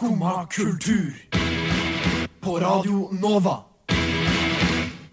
[0.00, 1.12] Skumma kultur.
[2.40, 3.64] På Radio Nova.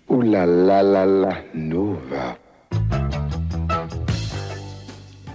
[0.07, 2.35] O-la-la-la-la Nova.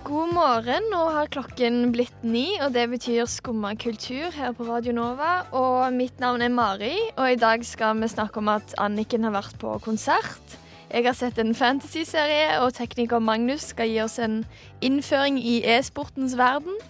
[0.05, 0.89] God morgen.
[0.91, 5.45] Nå har klokken blitt ni, og det betyr skumma kultur her på Radio Nova.
[5.53, 9.37] Og mitt navn er Mari, og i dag skal vi snakke om at Anniken har
[9.37, 10.57] vært på konsert.
[10.89, 14.47] Jeg har sett en fantasyserie, og tekniker Magnus skal gi oss en
[14.81, 16.81] innføring i e-sportens verden.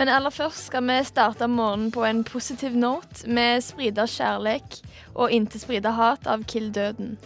[0.00, 4.78] Men aller først skal vi starte morgenen på en positiv note med 'Sprida kjærlek'
[5.14, 7.18] og 'Inntil sprida hat' av Kill Døden.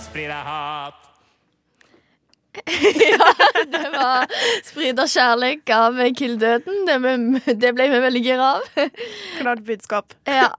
[0.00, 1.01] Sprida hat.
[3.72, 4.26] Det var
[4.64, 8.90] 'Sprida kjærleik' av kildøden Det, det ble vi veldig gira av.
[9.40, 10.12] Klart budskap.
[10.32, 10.50] Ja.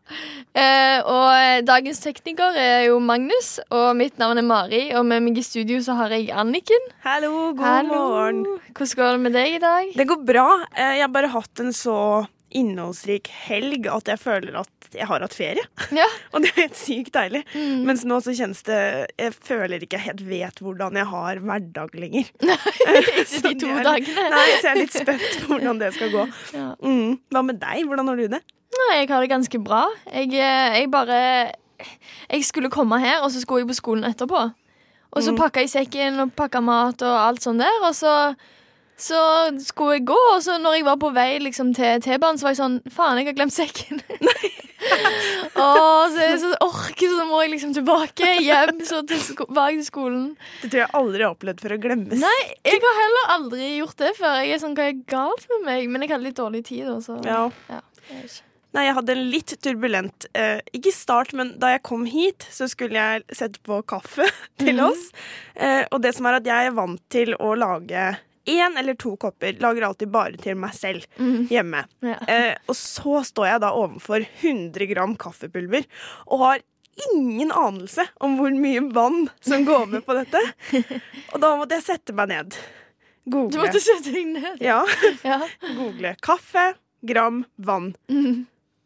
[0.53, 4.81] Eh, og dagens tekniker er jo Magnus, og mitt navn er Mari.
[4.97, 6.89] Og med meg i studio så har jeg Anniken.
[7.05, 7.93] Hallo, god Hallo.
[7.93, 8.43] morgen.
[8.73, 9.93] Hvordan går det med deg i dag?
[9.97, 10.47] Det går bra.
[10.75, 11.97] Eh, Jeg har bare hatt en så
[12.55, 15.63] innholdsrik helg at jeg føler at jeg har hatt ferie.
[15.95, 16.05] Ja.
[16.33, 17.41] Og det er helt sykt deilig.
[17.55, 17.79] Mm.
[17.89, 18.79] Mens nå så kjennes det
[19.17, 22.29] Jeg føler ikke jeg helt vet hvordan jeg har hverdag lenger.
[22.49, 22.57] Nei,
[23.01, 24.27] Ikke Så de to er- dagene.
[24.35, 26.27] Nei, så jeg er litt spent på hvordan det skal gå.
[26.53, 26.67] Ja.
[26.85, 27.17] Mm.
[27.33, 27.83] Hva med deg?
[27.89, 28.41] Hvordan har du det?
[28.73, 29.83] Nei, jeg har det ganske bra.
[30.13, 31.19] Jeg, eh, jeg bare
[31.83, 34.45] Jeg skulle komme her, og så skulle jeg på skolen etterpå.
[35.13, 35.37] Og så Mm.
[35.37, 38.13] pakka jeg sekken og pakka mat og alt sånn der, og så
[38.97, 39.19] så
[39.59, 42.53] skulle jeg gå, og så når jeg var på vei liksom, til T-banen, så var
[42.53, 44.01] jeg sånn Faen, jeg har glemt sekken.
[44.83, 49.47] og så, er jeg så orker, så må jeg liksom tilbake hjem så til sko
[49.53, 50.23] bak til skolen.
[50.61, 52.19] Det tror jeg aldri har opplevd for å glemme.
[52.21, 54.39] Nei, jeg har heller aldri gjort det før.
[54.43, 55.89] Jeg er sånn, Hva er galt med meg?
[55.93, 56.85] Men jeg hadde litt dårlig tid.
[56.89, 57.43] da, Så, Ja.
[57.69, 58.49] ja, jeg vet ikke.
[58.73, 62.65] Nei, jeg hadde en litt turbulent eh, Ikke start, men da jeg kom hit, så
[62.67, 64.25] skulle jeg sette på kaffe
[64.57, 64.87] til Mhm.
[64.87, 65.11] oss.
[65.55, 69.15] Eh, og det som er at jeg er vant til å lage én eller to
[69.17, 69.55] kopper.
[69.63, 71.47] Lager alltid bare til meg selv hjemme.
[71.49, 71.85] hjemme.
[72.03, 72.17] Ja.
[72.27, 75.85] Eh, og så står jeg da overfor 100 gram kaffepulver
[76.27, 76.63] og har
[77.09, 80.39] ingen anelse om hvor mye vann som går med på dette.
[81.33, 82.53] Og da måtte jeg sette meg ned.
[83.25, 84.61] Du måtte sette deg ned.
[84.61, 84.83] Ja,
[85.23, 85.39] Ja.
[85.77, 87.95] google kaffe, gram, vann.
[88.11, 88.43] Mhm.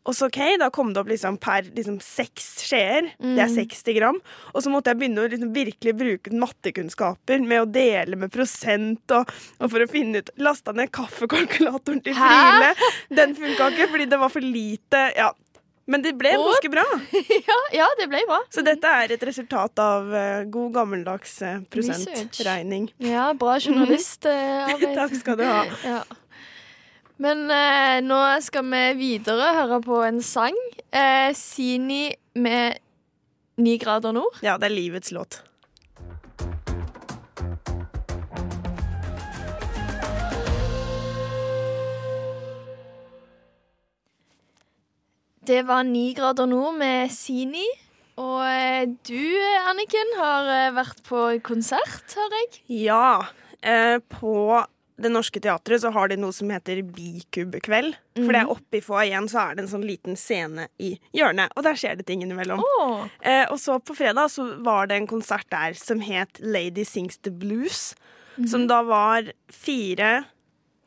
[0.08, 3.10] Og så ok, Da kom det opp liksom per liksom seks skjeer.
[3.20, 3.56] Det er Mm.
[3.58, 4.20] 60 gram.
[4.54, 9.12] Og så måtte jeg begynne å liksom virkelig bruke mattekunnskaper med å dele med prosent
[9.12, 9.28] og,
[9.60, 12.16] og for å finne ut Lasta ned kaffekalkulatoren til?
[12.16, 12.72] Friele.
[13.14, 15.12] Den funka ikke fordi det var for lite.
[15.18, 15.34] Ja.
[15.88, 16.58] Men det ble What?
[16.60, 16.84] ganske bra.
[17.48, 18.42] ja, ja, det ble bra.
[18.52, 22.90] Så dette er et resultat av uh, god gammeldags uh, prosentregning.
[23.00, 24.96] Ja, bra journalistarbeid.
[25.00, 25.62] Takk skal du ha.
[25.86, 26.02] Ja.
[27.18, 30.58] Men eh, nå skal vi videre høre på en sang.
[30.94, 32.78] Eh, Sini med
[33.58, 34.38] Ni grader nord.
[34.46, 35.42] Ja, det er livets låt.
[45.48, 47.66] Det var Ni grader nord med Sini.
[48.18, 49.26] Og eh, du,
[49.72, 52.64] Anniken, har eh, vært på konsert, hører jeg.
[52.86, 53.10] Ja.
[53.62, 54.34] Eh, på
[55.00, 57.94] Det Norske Teatret så har de noe som heter Bikubekveld.
[58.18, 61.52] For det er oppe i foajeen så er det en sånn liten scene i hjørnet,
[61.56, 62.64] og der skjer det ting innimellom.
[62.82, 63.04] Oh.
[63.22, 67.18] Eh, og så på fredag så var det en konsert der som het Lady Sings
[67.22, 67.92] the Blues.
[68.50, 70.26] Som da var fire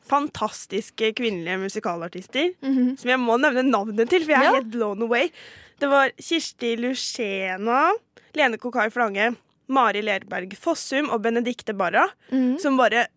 [0.07, 2.51] fantastiske kvinnelige musikalartister.
[2.61, 2.97] Mhm.
[2.99, 4.53] Som jeg må nevne navnet til, for jeg er Ja.
[4.59, 5.31] helt blown away.
[5.79, 7.91] Det var Kirsti Lucena,
[8.35, 9.35] Lene Kokai Flange,
[9.67, 12.09] Mari Lerberg Fossum og Benedicte Barra.
[12.31, 12.59] Mhm.
[12.59, 13.07] Som bare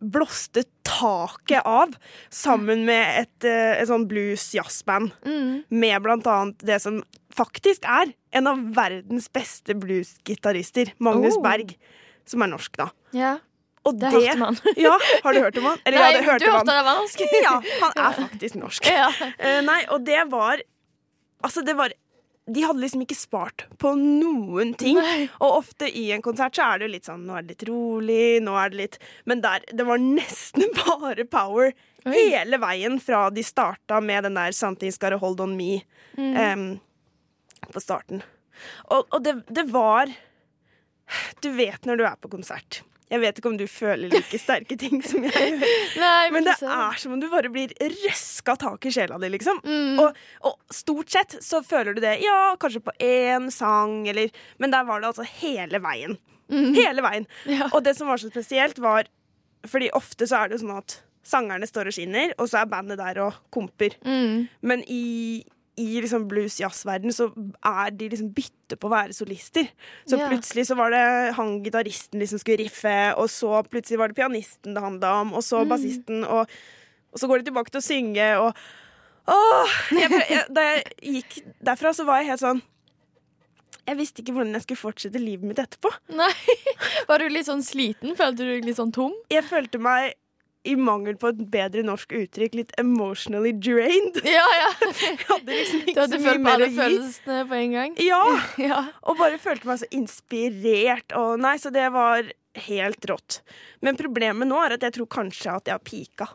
[0.00, 1.94] blåste taket av
[2.30, 5.12] sammen med et, eh, et sånn blues-jazzband.
[5.24, 5.64] Mm.
[5.70, 7.02] Med blant annet det som
[7.34, 11.42] faktisk er en av verdens beste bluesgitarister, Magnus Oh.
[11.42, 11.76] Berg.
[12.26, 12.90] Som er norsk, da.
[13.12, 13.38] Ja,
[13.86, 14.56] Og det hørte man.
[14.76, 15.78] Ja, Har du hørt om han?
[15.86, 17.20] Eller Nei, ja, det hørte du hørte det var norsk.
[17.42, 18.88] Ja, han er faktisk norsk.
[18.96, 19.10] Ja.
[19.38, 20.62] Uh, nei, og det var
[21.44, 21.92] Altså, det var
[22.46, 24.94] De hadde liksom ikke spart på noen ting.
[25.00, 25.24] Nei.
[25.42, 27.64] Og ofte i en konsert så er det jo litt sånn Nå er det litt
[27.68, 31.72] rolig, nå er det litt Men der Det var nesten bare power
[32.06, 32.12] Oi.
[32.14, 35.82] hele veien fra de starta med den der 'Something's Gotta Hold On Me'
[36.16, 36.36] Mm.
[36.38, 36.80] um,
[37.74, 38.22] på starten.
[38.88, 40.06] Og, og det, det var
[41.42, 42.78] Du vet når du er på konsert.
[43.06, 45.74] Jeg vet ikke om du føler like sterke ting som jeg gjør.
[46.02, 49.60] Nei, Men det er som om du bare blir røska tak i sjela di, liksom.
[49.62, 50.00] Mm.
[50.02, 50.18] Og,
[50.50, 54.86] og stort sett så føler du det, ja, kanskje på én sang, eller Men der
[54.88, 56.18] var det altså hele veien.
[56.50, 57.26] Hele veien.
[57.46, 57.52] Mm.
[57.56, 57.70] Ja.
[57.72, 59.06] Og det som var så spesielt, var
[59.66, 62.68] Fordi ofte så er det jo sånn at sangerne står og skinner, og så er
[62.70, 63.96] bandet der og komper.
[64.06, 64.46] Mm.
[64.62, 65.42] Men i
[65.76, 67.28] i liksom blues-jazz-verden så
[67.60, 69.68] er de liksom bytte på å være solister.
[70.08, 70.30] Så yeah.
[70.32, 71.02] plutselig så var det
[71.36, 75.44] han gitaristen liksom skulle riffe, og så plutselig var det pianisten det handla om, og
[75.44, 76.48] så bassisten, og,
[77.12, 78.66] og så går de tilbake til å synge, og
[79.26, 79.76] Åh!
[79.90, 80.82] Jeg, jeg, da jeg
[81.16, 81.32] gikk
[81.66, 82.60] derfra, så var jeg helt sånn
[83.88, 85.90] Jeg visste ikke hvordan jeg skulle fortsette livet mitt etterpå.
[86.14, 86.30] Nei.
[87.08, 88.14] Var du litt sånn sliten?
[88.18, 89.14] Følte du deg litt sånn tom?
[89.32, 90.14] Jeg følte meg
[90.66, 94.18] i mangel på et bedre norsk uttrykk litt emotionally drained.
[94.26, 94.70] Ja, ja.
[95.06, 96.78] Jeg hadde liksom Du ikke så hadde mye følt på mer alle å gi.
[96.80, 97.94] følelsene på en gang?
[98.06, 98.22] Ja,
[98.70, 98.80] Ja.
[99.02, 101.14] og bare følte meg så inspirert.
[101.18, 102.32] Og nei, så det var
[102.66, 103.40] helt rått.
[103.84, 106.28] Men problemet nå er at jeg tror kanskje at jeg har pika.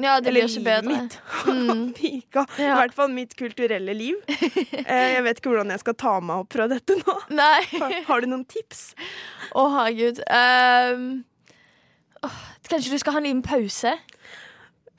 [0.00, 0.88] ja, det Eller blir ikke bedre.
[0.94, 2.44] mitt har pika.
[2.62, 4.14] I hvert fall mitt kulturelle liv.
[4.30, 7.16] Eh, Jeg vet ikke hvordan jeg skal ta meg opp fra dette nå.
[7.34, 7.64] Nei.
[7.80, 8.92] Har, har du noen tips?
[9.58, 10.22] Å, herregud.
[10.30, 11.08] Um,
[12.24, 12.38] åh,
[12.68, 13.94] kanskje du skal ha en liten pause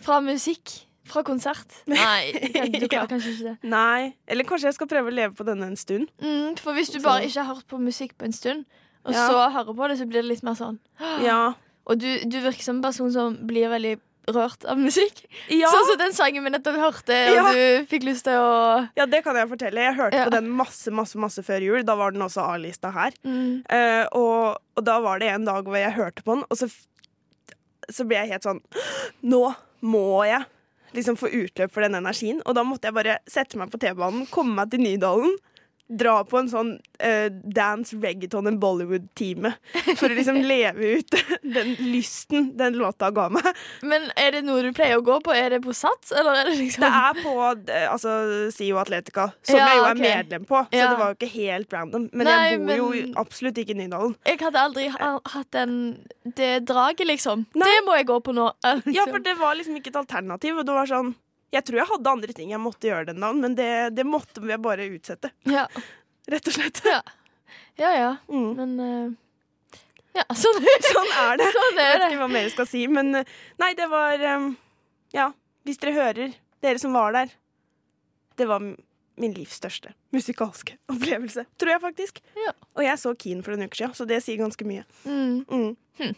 [0.03, 0.85] fra musikk?
[1.09, 1.65] Fra konsert?
[1.89, 2.87] Nei, du Ja.
[2.87, 3.55] klarer kanskje ikke det.
[3.63, 4.13] Nei.
[4.27, 6.07] Eller kanskje jeg skal prøve å leve på denne en stund.
[6.21, 8.65] Mm, for hvis du bare ikke har hørt på musikk på en stund,
[9.05, 9.27] og Ja.
[9.27, 10.77] så hører på det, så blir det litt mer sånn.
[11.23, 11.53] Ja.
[11.87, 13.95] Og du, du virker som en person som blir veldig
[14.29, 15.23] rørt av musikk.
[15.49, 15.71] Ja.
[15.73, 17.53] Sånn som den sangen vi nettopp hørte, og Ja.
[17.53, 19.81] du fikk lyst til å ja, det kan jeg fortelle.
[19.81, 20.25] Jeg hørte Ja.
[20.25, 21.81] på den masse, masse, masse før jul.
[21.83, 23.09] Da var den også A-lista her.
[23.25, 23.63] mm.
[23.65, 26.69] Uh, og, og da var det en dag hvor jeg hørte på den, og så,
[27.93, 28.61] så ble jeg helt sånn
[29.25, 29.43] Nå
[29.85, 30.45] må jeg
[30.95, 32.41] liksom få utløp for den energien.
[32.49, 35.35] Og da måtte jeg bare sette meg på T-banen, komme meg til Nydalen.
[35.89, 36.67] Dra på en sånn
[37.01, 39.49] uh, dance, reggaeton and Bollywood-time.
[39.97, 43.47] For å liksom leve ut den lysten den låta ga meg.
[43.81, 45.33] Men er det noe du pleier å gå på?
[45.33, 47.33] Er det på Sats, eller er det liksom Det er på
[47.73, 48.13] eh, altså,
[48.53, 50.03] SIO Atletica, som Ja, jeg jo er okay.
[50.05, 50.61] medlem på.
[50.69, 50.89] Så Ja.
[50.93, 52.05] det var jo ikke helt random.
[52.13, 54.13] Men Nei, jeg bor jo men- absolutt ikke i Nydalen.
[54.29, 55.73] Jeg hadde aldri hatt den,
[56.37, 57.47] det draget, liksom.
[57.57, 57.65] Nei.
[57.65, 58.51] Det må jeg gå på nå.
[58.93, 60.61] Ja, for det var liksom ikke et alternativ.
[60.61, 61.15] Og det var sånn
[61.53, 64.43] Jeg tror jeg hadde andre ting jeg måtte gjøre den dagen, men det, det måtte
[64.45, 65.31] jeg bare utsette.
[65.49, 65.65] ja.
[66.29, 66.79] Rett og slett.
[66.85, 66.99] Ja.
[67.79, 68.09] ja, ja.
[68.29, 68.49] Mm.
[68.59, 69.79] Men uh,
[70.13, 71.47] Ja, sånn, Sånn er det.
[71.55, 73.31] sånn Jeg er vet ikke hva mer jeg skal si, men eh,
[73.61, 74.51] nei, det var um,
[75.15, 75.31] Ja,
[75.65, 77.33] hvis dere hører, dere som var der
[78.37, 78.61] Det var
[79.19, 81.45] min livs største musikalske opplevelse.
[81.59, 82.23] Tror jeg faktisk.
[82.39, 82.55] Ja.
[82.77, 84.87] Og jeg så Keen for en uke siden, så det sier ganske mye.
[85.05, 85.45] Mm.
[85.49, 86.15] Mm.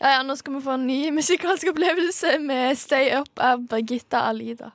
[0.00, 4.26] Ja, ja, nå skal vi få en ny musikalsk opplevelse med Stay Up av Birgitta
[4.30, 4.72] Alida.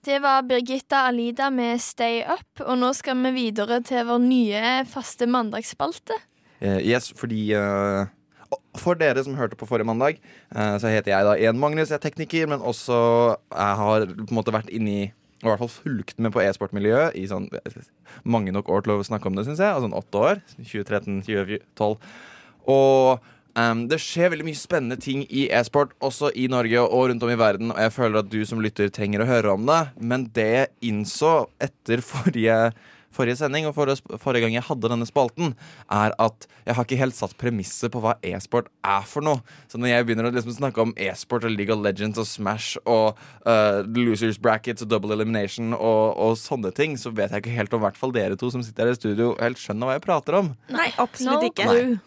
[0.00, 4.62] Det var Birgitta Alida med Stay Up, og nå skal vi videre til vår nye
[4.88, 6.16] faste mandagsspalte.
[6.60, 8.08] Eh, yes, fordi eh,
[8.78, 10.20] For dere som hørte på forrige mandag,
[10.54, 13.00] eh, så heter jeg da Én Magnus, jeg er tekniker, men også
[13.50, 15.10] jeg har på en måte vært inni
[15.40, 17.76] i hvert fall fulgt med på e-sportmiljøet i sånn eh,
[18.28, 19.72] mange nok år til å snakke om det, syns jeg.
[19.72, 20.40] Altså sånn åtte år.
[20.58, 21.94] 2013, 2012.
[22.74, 27.24] Og um, det skjer veldig mye spennende ting i e-sport, også i Norge og rundt
[27.24, 27.72] om i verden.
[27.72, 29.80] Og jeg føler at du som lytter trenger å høre om det.
[29.96, 32.60] Men det jeg innså etter forrige,
[33.14, 35.54] forrige sending og forrige, forrige gang jeg hadde denne spalten,
[35.90, 39.42] er at jeg har ikke helt satt premisset på hva e-sport er for noe.
[39.70, 42.80] Så når jeg begynner å liksom snakke om e-sport og League of Legends og Smash
[42.84, 47.56] og uh, Losers Brackets og Double Elimination og, og sånne ting, så vet jeg ikke
[47.56, 49.98] helt om i hvert fall dere to som sitter her i studio, helt skjønner hva
[49.98, 50.54] jeg prater om.
[50.72, 51.66] Nei, absolutt No ikke.
[51.70, 51.98] Nei.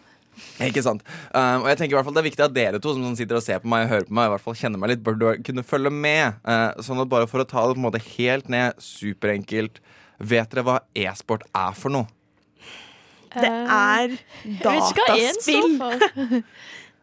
[0.66, 1.04] Ikke sant?
[1.30, 3.38] Um, og jeg tenker i hvert fall Det er viktig at dere to som sitter
[3.38, 5.36] og ser på meg og hører på meg, i hvert fall kjenner meg litt, bør
[5.46, 6.40] kunne følge med.
[6.46, 9.78] Uh, sånn at bare for å ta det på en måte helt ned, superenkelt
[10.18, 12.06] Vet dere hva e-sport er for noe?
[13.34, 14.14] Det er
[14.60, 15.78] står dataspill.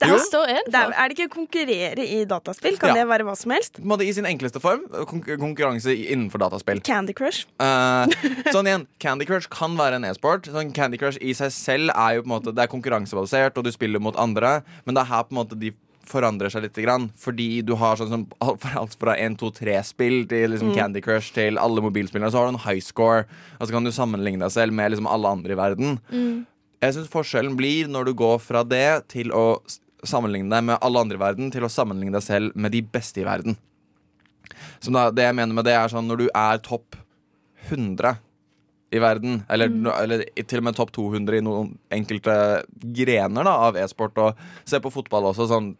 [0.01, 0.15] Det Jo.
[0.17, 2.77] Hva Det er, er det ikke konkurrere i dataspill?
[2.79, 2.95] Kan Ja.
[2.95, 3.77] det være hva som helst?
[3.77, 6.81] I sin enkleste form konkurranse innenfor dataspill.
[6.81, 7.45] Candy Crush.
[7.59, 8.07] Uh,
[8.53, 10.49] sånn igjen, Candy Crush kan være en e-sport.
[10.49, 13.63] Sånn Candy Crush i seg selv er jo på en måte Det er konkurransebasert, og
[13.63, 15.71] du spiller mot andre, men det er her på en måte de
[16.07, 16.77] forandrer seg litt.
[16.81, 20.73] Grann, fordi du har sånn som alt fra, alt fra 1, 2, 3-spill til liksom
[20.77, 22.31] Candy Crush til alle mobilspillene.
[22.31, 23.27] Så har du en high score,
[23.59, 25.99] og så kan du sammenligne deg selv med liksom alle andre i verden.
[26.81, 29.61] Jeg syns forskjellen blir når du går fra det til å
[30.07, 33.21] sammenligne deg med alle andre i verden, til å sammenligne deg selv med de beste
[33.21, 33.57] i verden.
[34.81, 36.97] Som da, det jeg mener med det er sånn Når du er topp
[37.69, 38.17] 100
[38.91, 39.71] i verden, eller,
[40.01, 42.35] eller til og med topp 200 i noen enkelte
[42.81, 45.73] grener da, av e-sport, og se på fotball også, sånn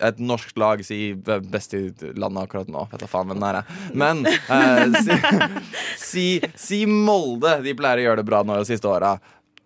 [0.00, 1.82] et norsk lag si best i
[2.16, 2.86] landet akkurat nå.
[2.88, 3.74] Vet da faen hvem det er.
[3.92, 5.18] Men eh, si,
[6.10, 6.24] si,
[6.56, 7.58] si Molde.
[7.66, 9.18] De pleier å gjøre det bra nå de siste åra.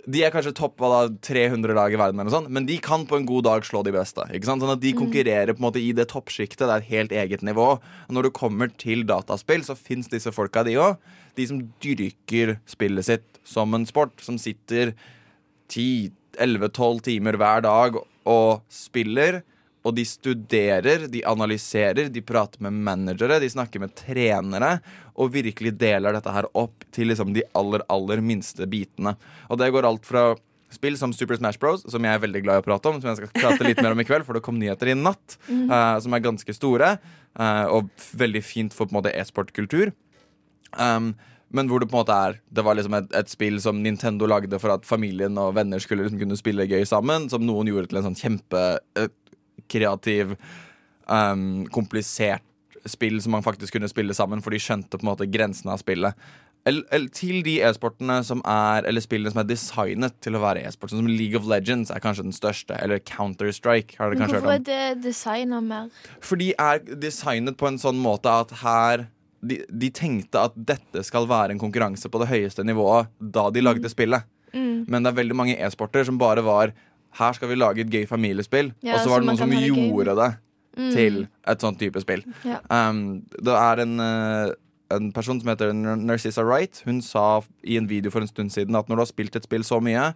[0.04, 3.06] De er kanskje topp da, 300 lag i verden, eller noe sånt, men de kan
[3.08, 4.26] på en god dag slå de beste.
[4.36, 4.60] Ikke sant?
[4.60, 6.66] Sånn at De konkurrerer på en måte i det toppsjiktet.
[6.66, 7.68] Det er et helt eget nivå.
[7.80, 10.98] Og når du kommer til dataspill, så fins disse folka, de òg.
[11.34, 14.16] De som dyrker spillet sitt som en sport.
[14.24, 14.94] Som sitter
[15.72, 19.42] 10-11-12 timer hver dag og spiller.
[19.84, 24.78] Og de studerer, de analyserer, de prater med managere, de snakker med trenere.
[25.20, 29.12] Og virkelig deler dette her opp til liksom de aller, aller minste bitene.
[29.52, 30.30] Og det går alt fra
[30.74, 33.12] spill som Super Smash Bros, som jeg er veldig glad i å prate om, som
[33.12, 35.98] jeg skal prate litt mer om i kveld, for det kom nyheter i natt, eh,
[36.02, 36.96] som er ganske store,
[37.38, 39.92] uh, og veldig fint for på en måte e-sportkultur.
[40.78, 41.14] Um,
[41.54, 44.26] men hvor det på en måte er Det var liksom et, et spill som Nintendo
[44.26, 47.28] lagde for at familien og venner skulle liksom kunne spille gøy sammen.
[47.30, 50.34] Som noen gjorde til en sånn kjempekreativ,
[51.06, 52.42] um, komplisert
[52.90, 55.80] spill som man faktisk kunne spille sammen, for de skjønte på en måte grensene av
[55.80, 56.18] spillet.
[56.68, 60.62] Eller, eller til de e-sportene som er Eller spillene som er designet til å være
[60.64, 60.94] e-sport.
[60.94, 62.78] Sånn som League of Legends er kanskje den største.
[62.80, 63.98] Eller Counter-Strike.
[63.98, 65.90] Har dere kanskje hørt om Hvorfor er det designa mer?
[66.24, 69.06] For de er designet på en sånn måte at her
[69.46, 73.62] de, de tenkte at dette skal være en konkurranse på det høyeste nivået da de
[73.64, 74.24] lagde spillet.
[74.54, 74.84] Mm.
[74.88, 76.72] Men det er veldig mange e-sporter som bare var
[77.14, 78.72] Her skal vi lage et gøy familiespill.
[78.82, 80.32] Ja, og så var det noen som gjorde det
[80.74, 80.90] Mm.
[80.90, 82.24] til et sånt type spill.
[82.44, 82.56] Ja.
[82.66, 84.48] Um, det er en, eh,
[84.90, 86.82] en person som heter Narcissa Wright.
[86.84, 89.44] Hun sa i en video for en stund siden at når du har spilt et
[89.46, 90.14] spill så mye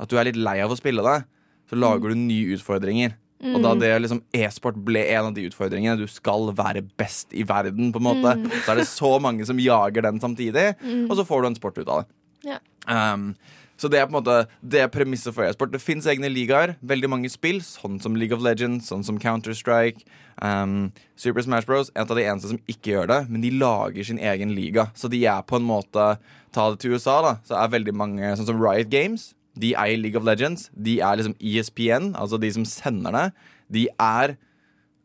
[0.00, 1.24] at du er litt lei av å spille det,
[1.70, 3.14] så lager du nye utfordringer.
[3.40, 7.44] Og da det liksom e-sport ble en av de utfordringene, du skal være best i
[7.48, 10.74] verden, på en måte, så er det så mange som jager den samtidig,
[11.06, 12.12] og så får du en sport ut av det.
[12.52, 12.60] Ja.
[12.86, 13.32] Um,
[13.80, 15.70] så det er på en måte Det er premisset for e-sport.
[15.72, 16.74] Det fins egne ligaer.
[16.84, 20.04] Veldig mange spill, sånn som League of Legends, sånn som Counter-Strike.
[20.36, 21.92] Um, Super Smash Bros.
[21.94, 24.90] En av de eneste som ikke gjør det, men de lager sin egen liga.
[24.92, 26.12] Så de er på en måte
[26.50, 29.28] Ta det til USA, da, så er veldig mange sånn som Riot Games.
[29.58, 30.68] De eier League of Legends.
[30.74, 33.26] De er liksom ESPN, altså de som sender det.
[33.70, 34.36] De er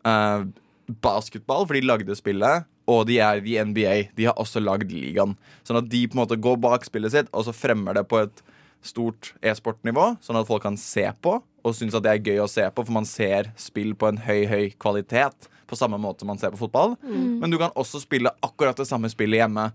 [0.05, 0.45] uh,
[1.01, 2.67] basketball, for de lagde spillet.
[2.89, 3.95] Og de er i NBA.
[4.17, 5.33] De har også lagd ligaen.
[5.65, 8.21] Sånn at de på en måte går bak spillet sitt, og så fremmer det på
[8.21, 8.45] et
[8.85, 12.49] stort e-sportnivå, sånn at folk kan se på og synes at det er gøy å
[12.49, 15.49] se på, for man ser spill på en høy, høy kvalitet.
[15.65, 16.93] På samme måte som man ser på fotball.
[17.41, 19.71] Men du kan også spille akkurat det samme spillet hjemme.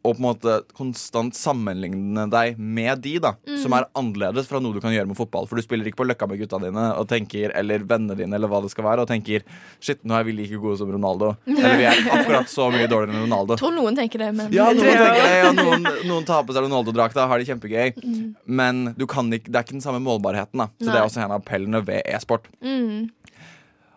[0.00, 3.34] Og på en måte konstant sammenligne deg med de, da.
[3.60, 5.44] Som er annerledes fra noe du kan gjøre med fotball.
[5.50, 8.48] For du spiller ikke på Løkka med gutta dine og tenker, eller vennene dine eller
[8.48, 9.44] hva det skal være, og tenker
[9.78, 11.34] Shit, nå er vi like gode som Ronaldo.
[11.44, 13.58] Eller vi er akkurat så mye dårligere enn Ronaldo.
[13.60, 16.64] Tror noen tenker det, men Ja, noen, tenker det, ja, noen, noen tar på seg
[16.64, 18.00] Ronaldo-drakta har det kjempegøy.
[18.48, 20.64] Men du kan ikke, det er ikke den samme målbarheten.
[20.64, 20.94] da Så Nei.
[20.94, 22.48] det er også en av appellene ved e-sport.
[22.64, 23.10] mm.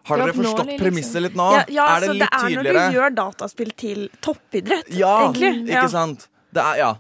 [0.06, 0.80] Har dere forstått liksom.
[0.84, 1.46] premisset litt nå?
[1.56, 2.74] Ja, ja, er det så litt det er tydeligere?
[2.74, 5.52] når du gjør dataspill til toppidrett, Ja, egentlig.
[5.70, 5.88] ikke Ja.
[5.88, 6.28] sant?
[6.54, 6.94] Det er, ja,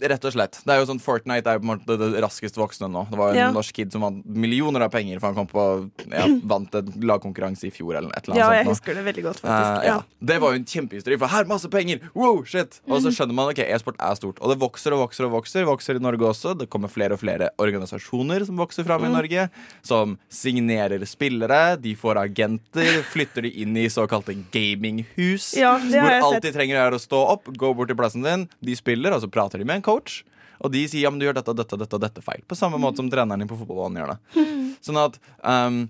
[0.00, 0.58] rett og slett.
[0.64, 3.04] Det er jo sånn Fortnite er jo på en måte det raskest voksne nå.
[3.10, 3.50] Det var en Ja.
[3.52, 7.64] norsk kid som vant millioner av penger, for han kom på ja, vant en lagkonkurranse
[7.68, 8.74] i fjor eller et eller Ja, jeg sånt.
[8.76, 9.84] husker det veldig godt, faktisk.
[9.86, 9.94] ja.
[9.94, 10.00] Ja.
[10.24, 12.00] Det var jo en kjempehistorie, for her masse penger!
[12.14, 12.80] Wow, shit!
[12.88, 14.38] Og så skjønner man ok, e-sport er stort.
[14.40, 15.64] Og det vokser og vokser og vokser.
[15.68, 16.56] Vokser i Norge også.
[16.58, 19.48] Det kommer flere og flere organisasjoner som vokser fram i Norge.
[19.82, 21.76] Som signerer spillere.
[21.80, 23.02] De får agenter.
[23.12, 25.52] Flytter de inn i såkalte gaminghus.
[25.58, 28.46] Ja, hvor alt de trenger er å stå opp, gå bort til plassen din.
[28.64, 30.22] De spiller, og så prater de med en coach.
[30.64, 32.42] Og de sier ja, men du gjør dette, dette, dette dette feil.
[32.48, 34.44] På samme måte som treneren din på fotballbanen gjør det.
[34.86, 35.84] Sånn at um,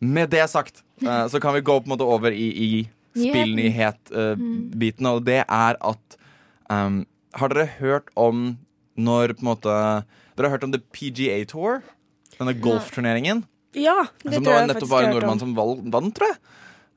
[0.00, 2.70] Med det sagt, uh, så kan vi gå på en måte over i, i
[3.18, 6.18] spillnyhet-biten, og det er at
[6.70, 7.02] um,
[7.34, 8.58] Har dere hørt om
[9.00, 9.74] når på en måte
[10.36, 11.82] Dere har hørt om The PGA Tour?
[12.38, 13.44] Denne golfturneringen?
[13.76, 15.90] ja, det Som det tror var jeg faktisk var jeg en har hørt nordmann som
[15.94, 16.38] vant, tror jeg.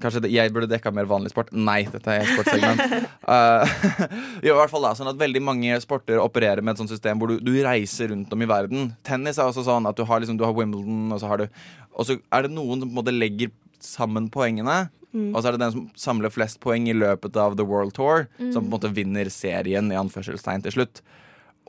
[0.02, 1.52] Kanskje det, jeg burde dekka mer vanlig sport?
[1.56, 3.10] Nei, dette er e-sportsegment.
[3.24, 3.66] Uh,
[4.48, 7.34] i hvert fall da, sånn at Veldig mange sporter opererer med et sånt system hvor
[7.34, 8.94] du, du reiser rundt om i verden.
[9.08, 11.50] Tennis er også sånn at du har, liksom, du har Wimbledon, og så har du
[11.94, 13.52] Og så er det noen som på en måte legger
[13.84, 14.88] sammen poengene.
[15.10, 18.28] Og så er det den som samler flest poeng i løpet av The World Tour,
[18.38, 21.02] som på en måte vinner serien i anførselstegn til slutt.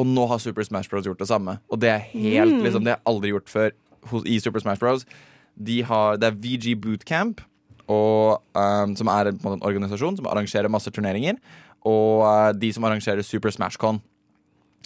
[0.01, 1.57] Og nå har Super Smash Bros gjort det samme.
[1.73, 3.73] Og det er helt, liksom, det har jeg aldri gjort før
[4.29, 5.07] i Super Smash Bros.
[5.57, 7.41] De har, det er VG Bootcamp,
[7.91, 11.41] og, um, som er en, en, organisasjon som arrangerer masse turneringer.
[11.89, 14.01] Og uh, de som arrangerer Super Smashcon.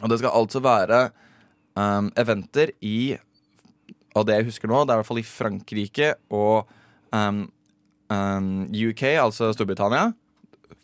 [0.03, 1.09] Og det skal altså være
[1.79, 3.17] um, eventer i
[4.15, 6.69] Og det jeg husker nå, det er i hvert fall i Frankrike og
[7.11, 7.49] um,
[8.15, 10.13] um, UK, altså Storbritannia.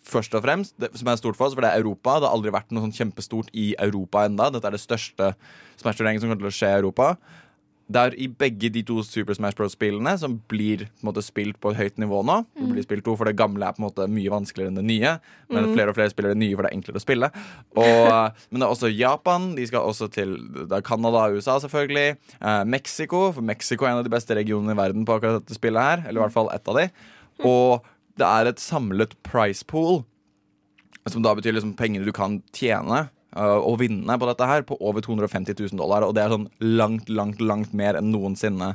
[0.03, 2.17] Først og fremst, det, som er stort for oss, for det er Europa.
[2.19, 5.35] Det har aldri vært noe sånn kjempestort i Europa enda Dette er det største
[5.79, 7.12] Smash-turneringen som kommer til å skje i Europa.
[7.90, 11.73] Det er i begge de to Super Smash Bros-spillene som blir på måte, spilt på
[11.73, 12.37] et høyt nivå nå.
[12.54, 14.85] Det blir spilt to, for det gamle er på en måte mye vanskeligere enn det
[14.87, 15.16] nye.
[15.50, 17.30] Men flere og flere spiller det nye, for det er enklere å spille.
[17.75, 18.11] Og,
[18.50, 19.50] men det er også Japan.
[19.59, 22.14] De skal også til det er Canada og USA, selvfølgelig.
[22.38, 25.59] Eh, Mexico, for Mexico er en av de beste regionene i verden på akkurat dette
[25.59, 26.04] spillet her.
[26.06, 26.87] Eller i hvert fall ett av de.
[27.42, 30.04] Og det er et samlet price pool,
[31.11, 35.00] som da betyr liksom pengene du kan tjene å vinne på dette her på over
[35.04, 36.02] 250 000 dollar.
[36.06, 38.75] Og det er sånn langt, langt, langt mer enn noensinne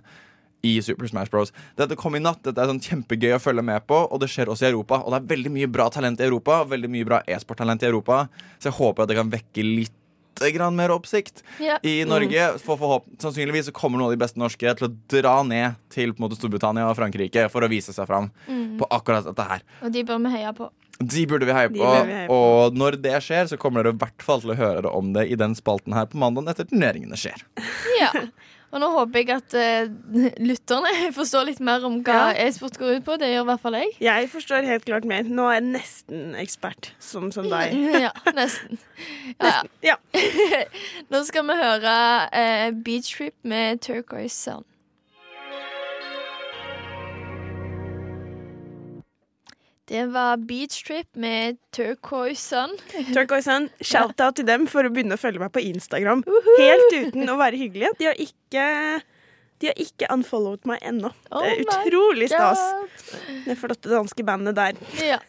[0.66, 1.52] i Super Smash Bros.
[1.78, 2.40] Dette kom i natt.
[2.46, 5.02] Dette er sånn kjempegøy å følge med på, og det skjer også i Europa.
[5.04, 8.24] Og det er veldig mye bra talent i Europa, veldig mye bra e-sporttalent i Europa.
[8.58, 9.94] Så jeg håper at det kan vekke litt
[10.52, 11.78] grann mer oppsikt Ja.
[11.84, 12.58] i Norge.
[12.60, 16.12] For forhåp Sannsynligvis så kommer noen av de beste norske til å dra ned til
[16.20, 18.28] måte, Storbritannia og Frankrike for å vise seg fram
[18.76, 19.64] på akkurat dette her.
[19.82, 20.68] Og de bør vi heie på.
[21.00, 21.80] De burde vi heie på.
[21.84, 22.36] vi heie på.
[22.40, 25.26] Og når det skjer, så kommer dere i hvert fall til å høre om det
[25.28, 27.44] i den spalten her på mandag etter turneringene skjer.
[28.00, 28.12] Ja.
[28.76, 29.92] Og nå håper jeg at uh,
[30.50, 32.48] lytterne forstår litt mer om hva Ja.
[32.48, 33.16] e-sport går ut på.
[33.22, 33.94] Det gjør i hvert fall jeg.
[34.04, 35.24] Jeg forstår helt klart mer.
[35.24, 37.72] Nå er jeg nesten ekspert, som, som deg.
[38.04, 38.82] Ja, nesten.
[39.40, 39.72] Ja, nesten.
[39.86, 39.96] Ja.
[41.14, 41.96] Nå skal vi høre
[42.28, 44.68] uh, Beach Trip med Turquoise Sun.
[49.86, 52.72] Det var Beach Trip med Turquoise Sun.
[53.14, 56.24] Turquoise Sun, shout-out til dem for å begynne å følge meg på Instagram.
[56.58, 57.94] Helt uten å være hyggelige.
[58.00, 58.66] De har ikke
[59.64, 61.08] de har ikke unfollowed meg ennå.
[61.32, 62.60] Oh Det er utrolig stas.
[63.46, 64.76] Det flotte danske bandet der.
[65.00, 65.20] Ja.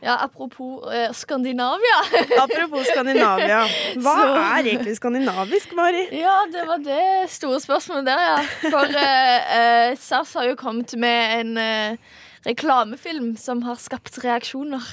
[0.00, 1.98] ja, apropos eh, Skandinavia.
[2.44, 3.60] Apropos Skandinavia.
[4.00, 6.06] Hva Så- er egentlig skandinavisk, Mari?
[6.16, 7.04] Ja, det var det
[7.36, 8.40] store spørsmålet der, ja.
[8.64, 14.84] For eh, eh, SAS har jo kommet med en eh, reklamefilm som har skapt reaksjoner.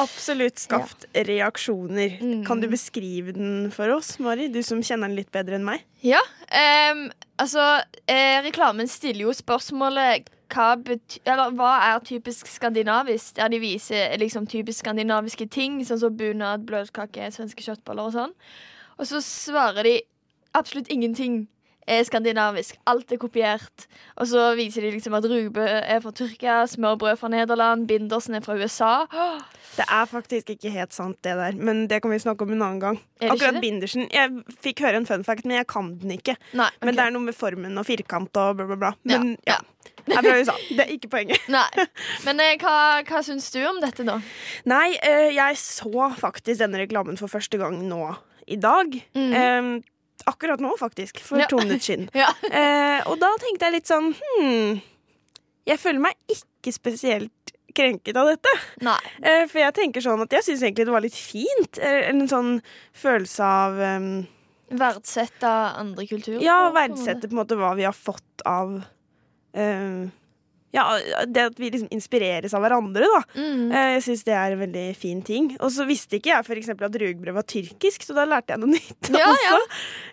[0.00, 2.18] Absolutt skapt reaksjoner.
[2.20, 2.44] Mm.
[2.48, 4.48] Kan du beskrive den for oss, Mari?
[4.52, 5.84] Du som kjenner den litt bedre enn meg.
[6.04, 6.20] Ja,
[6.92, 7.06] um,
[7.40, 7.64] altså
[8.10, 13.38] eh, Reklamen stiller jo spørsmålet hva, eller, hva er typisk skandinavisk?
[13.40, 18.34] Ja, de viser liksom typisk skandinaviske ting, sånn som bunad, bløtkake, svenske kjøttboller og sånn.
[19.00, 19.94] Og så svarer de
[20.54, 21.44] absolutt ingenting
[21.86, 22.78] er skandinavisk.
[22.90, 23.86] Alt er kopiert.
[24.16, 28.44] Og så viser de liksom at rugbrød er fra Tyrkia, smørbrød fra Nederland, bindersen er
[28.44, 28.94] fra USA.
[29.74, 31.58] Det er faktisk ikke helt sant, det der.
[31.58, 33.00] Men det kan vi snakke om en annen gang.
[33.20, 34.08] Akkurat bindersen.
[34.12, 34.30] Jeg
[34.62, 36.36] fikk høre en fun fact, men jeg kan den ikke.
[36.54, 38.92] Nei, Men det er noe med formen og firkant og bla, bla, bla.
[39.08, 39.56] Men ja.
[39.56, 39.60] ja.
[40.04, 40.54] Det er fra USA.
[40.68, 41.48] Det er ikke poenget.
[41.56, 41.86] Nei.
[42.26, 42.76] Men eh, hva,
[43.08, 44.18] hva syns du om dette, da?
[44.68, 48.12] Nei, eh, jeg så faktisk denne reklamen for første gang nå
[48.46, 48.92] i dag.
[49.16, 49.32] Mm.
[49.32, 49.70] Eh,
[50.26, 51.18] akkurat nå, faktisk.
[51.20, 51.46] For Ja.
[51.50, 52.08] to minutter siden.
[52.14, 52.30] Ja.
[52.50, 54.80] Eh, og da tenkte jeg litt sånn hmm,
[55.66, 58.50] Jeg føler meg ikke spesielt krenket av dette.
[59.22, 61.78] Eh, for jeg tenker sånn at jeg syns egentlig det var litt fint.
[61.82, 62.60] Eh, En sånn
[62.94, 64.26] følelse av um,
[64.70, 65.50] Verdsette
[65.80, 66.40] andre kulturer.
[66.42, 68.76] Ja, verdsette på en måte hva vi har fått av
[69.54, 70.10] em,
[70.74, 70.84] Ja,
[71.30, 73.20] det at vi liksom inspireres av hverandre, da.
[73.38, 73.68] Mm.
[73.70, 75.52] Eh, Jeg syns det er en veldig fin ting.
[75.62, 78.72] Og så visste ikke jeg eksempel at rugbrød var tyrkisk, så da lærte jeg noe
[78.74, 79.30] nytt Ja, ja.
[79.30, 79.60] også.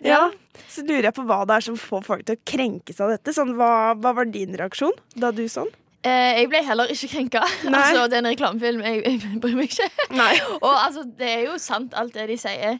[0.06, 0.22] Ja.
[0.70, 3.34] Så lurer jeg på hva det er som får folk til å krenkes av dette.
[3.34, 5.70] Sånn, hva, hva var din reaksjon da du sånn?
[6.06, 7.42] Eh, jeg ble heller ikke krenka.
[7.72, 8.82] Altså, det er en reklamefilm.
[8.86, 9.90] Jeg, jeg bryr meg ikke.
[10.14, 10.32] Nei.
[10.60, 12.78] Og altså, det er jo sant, alt det de sier.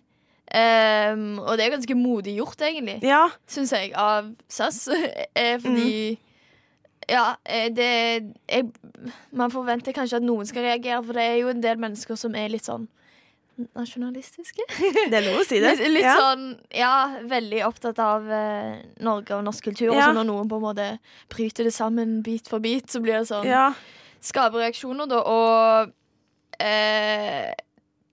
[0.53, 3.23] Um, og det er ganske modig gjort, egentlig, Ja.
[3.49, 4.83] syns jeg, av SAS.
[5.33, 6.19] fordi fordi
[7.11, 7.91] Ja, eh, det
[8.49, 8.67] jeg,
[9.35, 12.37] Man forventer kanskje at noen skal reagere, for det er jo en del mennesker som
[12.39, 12.89] er litt sånn
[13.77, 14.65] nasjonalistiske.
[15.11, 15.75] Det er lov å si det.
[15.79, 16.15] Litt, litt ja.
[16.19, 16.95] sånn, ja,
[17.29, 19.91] veldig opptatt av eh, Norge og norsk kultur.
[19.93, 20.87] Og så når noen på en måte
[21.33, 23.71] bryter det sammen bit for bit, så blir det sånn ja.
[24.23, 25.21] Skaper reaksjoner, da.
[25.27, 27.53] Og eh,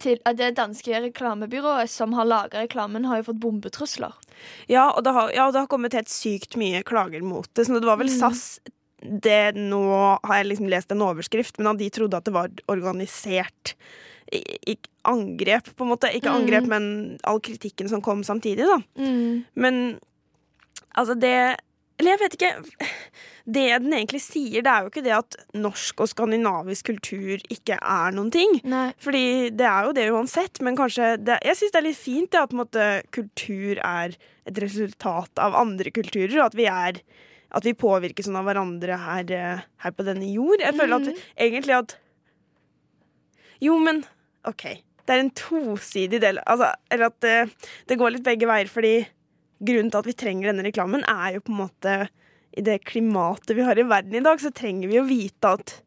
[0.01, 4.15] til, det danske reklamebyrået som har laga reklamen, har jo fått bombetrusler.
[4.71, 7.67] Ja, og har, ja, og det har kommet helt sykt mye klager mot det.
[7.67, 8.19] Så det var vel Mm.
[8.19, 8.59] SAS
[9.01, 9.81] det Nå
[10.23, 13.75] har jeg liksom lest en overskrift, men at de trodde at det var organisert
[14.31, 14.41] i,
[14.73, 14.75] i
[15.09, 16.11] angrep, på en måte.
[16.13, 16.41] Ikke Mm.
[16.41, 18.77] angrep, men all kritikken som kom samtidig, da.
[18.99, 19.45] Mm.
[19.55, 19.99] Men
[20.95, 21.57] altså, det
[21.99, 22.85] Eller jeg vet ikke.
[23.49, 27.75] Det den egentlig sier, det er jo ikke det at norsk og skandinavisk kultur ikke
[27.75, 28.53] er noen ting.
[28.63, 28.93] Nei.
[29.01, 32.31] Fordi det er jo det uansett, men kanskje det, Jeg syns det er litt fint
[32.31, 37.01] det, at måte, kultur er et resultat av andre kulturer, og at vi er
[37.51, 40.61] At vi påvirkes sånn av hverandre her, eh, her på denne jord.
[40.61, 41.95] Jeg føler at at egentlig at
[43.61, 44.03] Jo, men
[44.47, 44.63] OK.
[45.05, 47.49] Det er en tosidig del altså, Eller at det,
[47.89, 48.93] det går litt begge veier, fordi
[49.59, 51.95] grunnen til at vi trenger denne reklamen, er jo på en måte
[52.55, 55.79] I det klimatet vi har i verden i dag, så trenger vi å vite at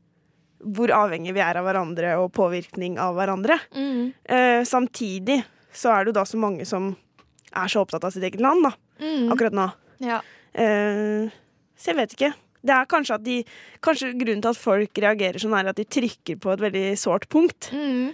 [0.63, 3.57] hvor avhengig vi er av hverandre og påvirkning av hverandre.
[3.75, 4.13] Mm.
[4.31, 5.41] Eh, samtidig
[5.75, 6.93] så er det jo da så mange som
[7.51, 8.71] er så opptatt av sitt eget land, da,
[9.03, 9.33] Mm.
[9.35, 9.65] akkurat nå.
[10.07, 10.21] Ja.
[10.55, 11.33] Eh,
[11.83, 12.33] så jeg vet ikke.
[12.63, 13.37] Det er kanskje at de
[13.83, 17.27] Kanskje grunnen til at folk reagerer sånn, er at de trykker på et veldig sårt
[17.33, 17.73] punkt.
[17.75, 18.13] Mm.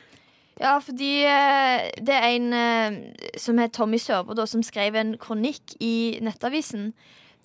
[0.58, 2.96] Ja, fordi eh, det er en eh,
[3.38, 6.94] som het Tommy Sørbo, da, som skrev en kronikk i Nettavisen.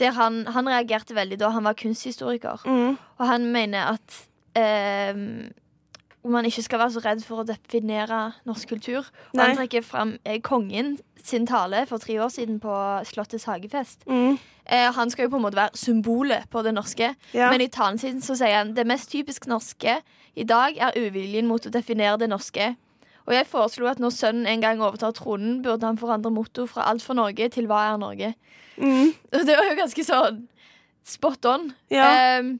[0.02, 2.64] Der han, han reagerte veldig da han var kunsthistoriker.
[2.66, 2.96] Mm.
[3.20, 4.16] Og han mener at
[4.58, 5.20] eh,
[6.24, 9.12] man ikke skal være så redd for å definere norsk kultur.
[9.34, 9.50] Og Nei.
[9.50, 12.74] han trekker fram eh, kongen sin tale for tre år siden på
[13.12, 14.08] Slottets hagefest.
[14.08, 14.40] Mm.
[14.66, 17.14] Eh, han skal jo på en måte være symbolet på det norske.
[17.34, 17.50] Ja.
[17.52, 20.00] Men i talen sin så sier han det mest typisk norske
[20.36, 22.74] i dag er uviljen mot å definere det norske.
[23.28, 26.90] Og jeg foreslo at når sønnen en gang overtar tronen, burde han forandre motto fra
[26.92, 28.34] alt for Norge til hva er Norge.
[28.78, 29.14] Mm.
[29.36, 30.42] Og det var jo ganske sånn
[31.08, 31.70] spot on.
[31.92, 32.08] Ja.
[32.10, 32.58] Ehm,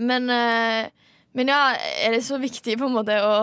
[0.00, 0.88] men, eh,
[1.36, 1.74] men ja,
[2.04, 3.36] er det så viktig på en måte å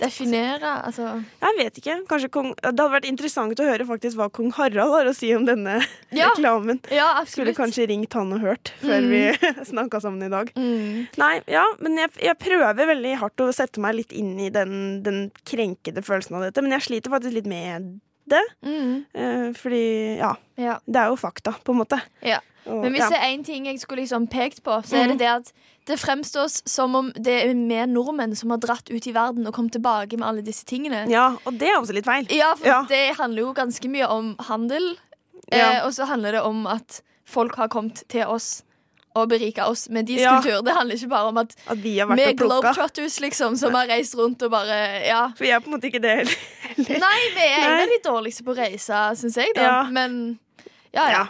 [0.00, 0.72] definere?
[0.86, 1.08] Altså
[1.42, 1.96] Jeg vet ikke.
[2.30, 5.44] Kong, Det hadde vært interessant å høre faktisk hva kong Harald har å si om
[5.48, 5.78] denne
[6.14, 6.30] Ja.
[6.32, 6.80] reklamen.
[6.94, 9.10] Ja, Skulle kanskje ringt han og hørt før Mm.
[9.12, 10.50] vi snakka sammen i dag.
[10.56, 11.06] Mm.
[11.20, 15.02] Nei, ja, men jeg, jeg prøver veldig hardt å sette meg litt inn i den,
[15.04, 17.98] den krenkede følelsen av dette, men jeg sliter faktisk litt med
[18.30, 18.44] det.
[18.64, 19.04] Mm.
[19.14, 20.78] eh, fordi, ja, Ja.
[20.86, 22.00] det er jo fakta, på en måte.
[22.22, 22.38] Ja.
[22.66, 23.08] Og, Men hvis ja.
[23.08, 25.18] det er én ting jeg skulle liksom pekt på, så er det Mhm.
[25.18, 25.52] det at
[25.86, 29.54] det fremstås som om det er vi nordmenn som har dratt ut i verden og
[29.54, 31.08] kommet tilbake med alle disse tingene.
[31.08, 32.26] ja, og det er også litt feil.
[32.30, 32.82] Ja, for Ja.
[32.88, 34.96] det handler jo ganske mye om handel.
[35.50, 38.62] Eh, og så handler det om at folk har kommet til oss
[39.16, 40.34] og berika oss med deres Ja.
[40.40, 40.62] kultur.
[40.64, 43.86] Det handler ikke bare om at At vi har vært er globetrotters, liksom, som har
[43.88, 45.28] reist rundt og bare Ja.
[45.36, 46.36] For vi er på en måte ikke det heller.
[47.06, 49.62] Nei, vi er en av de dårligste på å reise, syns jeg, da.
[49.62, 49.82] Ja.
[49.90, 50.38] Men
[50.92, 51.10] ja, ja.
[51.10, 51.26] Ja.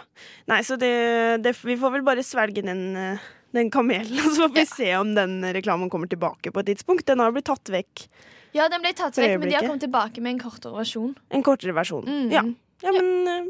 [0.47, 3.17] Nei, så det, det, vi får vel bare svelge den, eh,
[3.53, 7.05] den kamelen, så får vi se om den reklamen kommer tilbake på et tidspunkt.
[7.05, 8.07] Den har blitt tatt vekk.
[8.55, 11.11] Ja, den ble tatt vekk, men de har kommet tilbake med en kortere versjon.
[11.29, 12.05] En kortere versjon.
[12.07, 12.31] Mm.
[12.33, 12.41] Ja.
[12.85, 13.49] ja, men eh,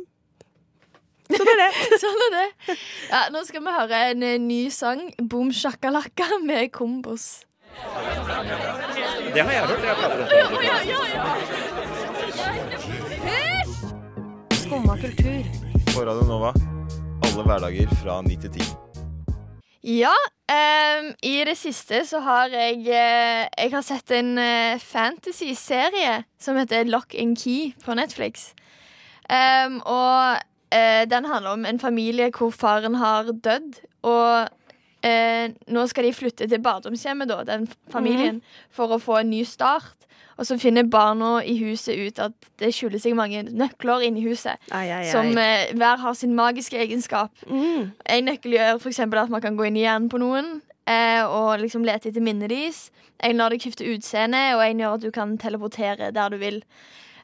[1.29, 1.69] Sånn er det.
[2.03, 2.47] sånn er det.
[3.11, 7.25] Ja, nå skal vi høre en eh, ny sang, Boom shakalaka, med Kombos.
[9.29, 9.83] Det har jeg hørt.
[9.85, 10.29] Jeg prater om
[14.57, 15.43] Skumma kultur.
[15.93, 16.51] På Radio Nova.
[17.29, 18.65] Alle hverdager fra ni til ti.
[19.85, 20.15] Ja,
[20.51, 26.57] um, i det siste så har jeg eh, Jeg har sett en eh, fantasy-serie som
[26.59, 28.51] heter Lock and Key på Netflix.
[29.29, 33.79] Um, og eh, den handler om en familie hvor faren har dødd.
[34.07, 34.49] Og
[35.03, 39.43] eh, nå skal de flytte til barndomshjemmet, da, den familien, for å få en ny
[39.47, 39.95] start.
[40.39, 44.55] Og så finner barna i huset ut at det skjuler seg mange nøkler inni huset.
[44.71, 45.09] Ai, ai, ai.
[45.11, 47.33] Som eh, hver har sin magiske egenskap.
[47.47, 47.91] mm.
[48.07, 51.59] En nøkkel gjør eksempel at man kan gå inn i hjernen på noen eh, og
[51.59, 52.87] liksom lete etter minnet deres.
[53.19, 56.61] En lar deg skifte utseende, og en gjør at du kan teleportere der du vil.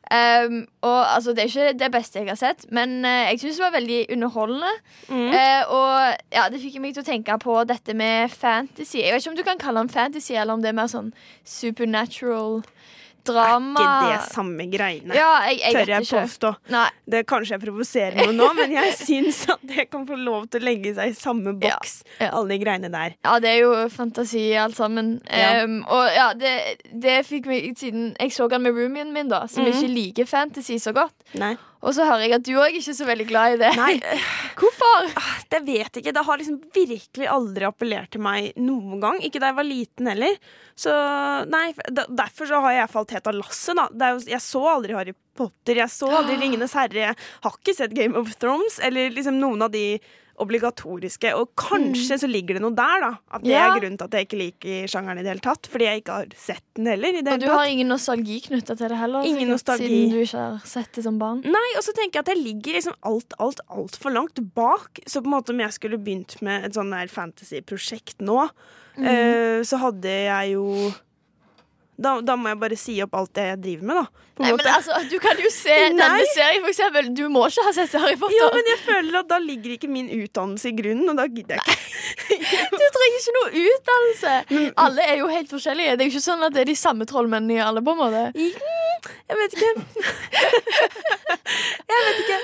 [0.05, 3.57] Um, og altså, Det er ikke det beste jeg har sett, men uh, jeg syns
[3.57, 4.73] det var veldig underholdende.
[5.09, 5.29] Mm.
[5.33, 5.93] Uh, og
[6.35, 8.99] ja, det fikk meg til å tenke på dette med fantasy.
[9.01, 11.09] Jeg vet ikke om du kan kalle den fantasy, eller om det er mer sånn
[11.41, 12.61] supernatural
[13.27, 13.81] drama.
[13.83, 15.15] Ikke det samme greiene.
[15.17, 16.51] Ja, jeg, jeg Tør vet jeg påstå.
[16.75, 20.47] Nei, Det Kanskje jeg provoserer noe nå, men jeg syns at det kan få lov
[20.53, 22.29] til å legge seg i samme boks, ja.
[22.31, 23.15] alle de greiene der.
[23.25, 25.15] Ja, det er jo fantasi alt sammen.
[25.29, 25.63] Ja.
[25.65, 26.55] Um, og ja, det,
[26.93, 29.73] det fikk meg Siden jeg så den med roomien min, da som Mhm.
[29.73, 31.13] ikke liker fantasy så godt.
[31.33, 31.55] Nei.
[31.85, 33.69] Og så hører jeg at du òg ikke er så veldig glad i det.
[33.77, 33.93] Nei,
[34.59, 35.09] Hvorfor?
[35.53, 36.13] det vet jeg ikke.
[36.17, 39.19] Det har liksom virkelig aldri appellert til meg noen gang.
[39.21, 40.39] Ikke da jeg var liten heller.
[40.79, 40.95] Så
[41.51, 41.67] nei,
[42.09, 43.77] Derfor så har jeg falt helt av lasset.
[43.77, 44.11] da.
[44.15, 47.09] Jo, jeg så aldri Harry Potter, jeg så aldri Ringenes herre.
[47.11, 49.85] Jeg har ikke sett Game of Thrones eller liksom noen av de
[50.41, 51.31] obligatoriske.
[51.37, 53.11] Og kanskje så ligger det noe der, da.
[53.31, 53.55] At det Mm.
[53.55, 53.65] Ja.
[53.67, 55.67] er grunnen til at jeg ikke liker sjangeren i det hele tatt.
[55.71, 57.19] Fordi jeg ikke har sett den heller.
[57.33, 59.23] Og du har ingen nostalgi knytta til det heller?
[59.25, 59.87] Ingen nostalgi.
[59.87, 61.41] Siden du ikke har sett det som barn.
[61.45, 64.99] Nei, og så tenker jeg at jeg ligger liksom alt, alt, altfor langt bak.
[65.07, 68.49] Så på en måte om jeg skulle begynt med et sånn der fantasy-prosjekt nå,
[68.97, 69.05] mm.
[69.05, 70.93] uh, så hadde jeg jo
[71.97, 74.23] da, da må jeg bare si opp alt det jeg driver med, da.
[74.35, 75.95] Nei, men altså, Du kan jo se Nei.
[75.95, 77.07] denne serien, for eksempel.
[77.15, 78.35] Du må ikke ha sett Harry Potter.
[78.35, 81.55] ja, men jeg føler at da ligger ikke min utdannelse i grunnen, og da gidder
[81.61, 81.81] jeg ikke.
[82.75, 84.33] Du trenger ikke noe utdannelse.
[84.83, 85.95] Alle er jo helt forskjellige.
[85.95, 87.81] Det er jo ikke sånn at det er de samme trollmennene i alle.
[87.85, 89.71] på en måte Jeg vet ikke.
[91.91, 92.37] jeg vet ikke.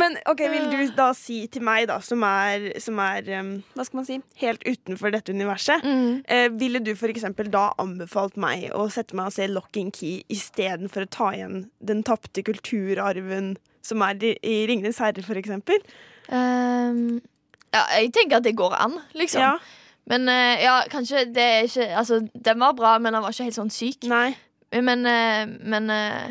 [0.00, 3.86] Men ok, vil du da si til meg, da, som er, som er um, hva
[3.86, 6.22] skal man si, helt utenfor dette universet Mm.
[6.26, 9.94] Uh, Ville du for eksempel da anbefalt meg å sette meg og se Lock and
[9.96, 13.54] Key istedenfor å ta igjen den tapte kulturarven
[13.86, 15.78] som er i, Ringenes herre, for eksempel?
[16.34, 17.20] Ehm,
[17.74, 19.44] ja, jeg tenker at det går an, liksom.
[19.44, 19.58] Ja.
[20.10, 23.48] Men uh, ja, kanskje det er ikke Altså, den var bra, men den var ikke
[23.48, 24.04] helt sånn syk.
[24.06, 24.36] Nei.
[24.74, 26.26] Men, uh, men uh,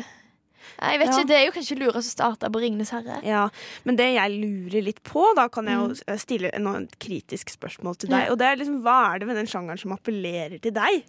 [0.80, 1.12] nei, Jeg vet Ja.
[1.18, 3.18] ikke, Det er jo kanskje lurest å starte på Ringenes herre.
[3.24, 3.46] Ja,
[3.84, 6.18] Men det jeg lurer litt på, da kan jeg jo Mm.
[6.20, 8.30] stille et kritisk spørsmål til deg.
[8.30, 11.04] Og det er liksom, Hva er det ved den sjangeren som appellerer til deg?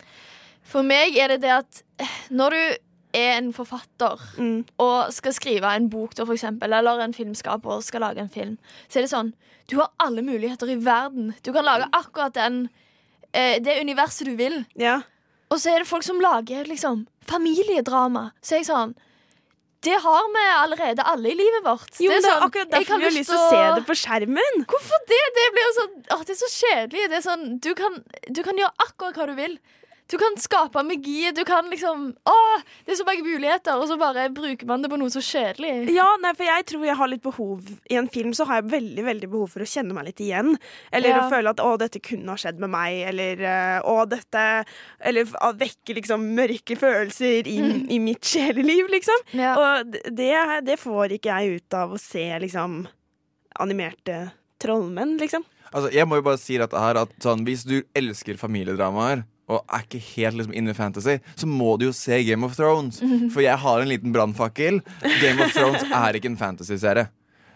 [0.68, 2.62] For meg er det det at eh, når du
[3.18, 4.66] er en forfatter Mm.
[4.84, 8.30] og skal skrive en bok, da, for eksempel, eller en filmskaper og skal lage en
[8.30, 8.58] film,
[8.90, 9.34] så er det sånn
[9.68, 11.34] Du har alle muligheter i verden.
[11.44, 12.70] Du kan lage akkurat den,
[13.34, 14.66] eh, det universet du vil.
[14.80, 15.02] Ja.
[15.52, 18.32] Og så er det folk som lager liksom familiedrama.
[18.42, 18.96] Så er jeg sånn
[19.84, 22.00] Det har vi allerede alle i livet vårt.
[22.02, 23.96] Jo, det det er sånn, akkurat derfor vi har lyst til å se det på
[23.96, 24.64] skjermen.
[24.66, 25.24] Hvorfor det?
[25.36, 27.04] Det sånn Åh, det er så kjedelig.
[27.12, 28.00] Det er sånn, du, kan,
[28.32, 29.60] du kan gjøre akkurat hva du vil.
[30.08, 31.32] Du kan skape magi.
[31.36, 34.90] Du kan liksom Åh, det er så mange muligheter, og så bare bruker man det
[34.92, 35.90] på noe så kjedelig.
[35.92, 38.72] Ja, nei, for jeg tror jeg har litt behov I en film så har jeg
[38.72, 40.54] veldig veldig behov for å kjenne meg litt igjen.
[40.92, 41.20] Eller Ja.
[41.26, 44.66] å føle at 'å, dette kunne ha skjedd med meg', eller eh, 'å, dette
[45.00, 47.60] Eller å vekke liksom mørke følelser i,
[47.92, 49.16] i mitt sjeleliv, liksom.
[49.34, 49.56] Ja.
[49.60, 52.88] Og det, det får ikke jeg ut av å se liksom
[53.60, 55.44] animerte trollmenn, liksom.
[55.74, 59.62] Altså, jeg må jo bare si dette her at sånn, Hvis du elsker familiedramaer og
[59.72, 63.00] er ikke helt liksom inne i fantasy, så må du jo se Game of Thrones.
[63.34, 64.82] For jeg har en liten brannfakkel.
[65.22, 67.08] Game of Thrones er ikke en fantasyserie.